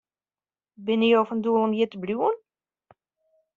[0.85, 2.35] Binne jo fan doel om hjir te bliuwen?